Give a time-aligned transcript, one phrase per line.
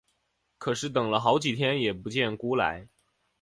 [0.57, 2.89] 可是等了好几天也不见辜来。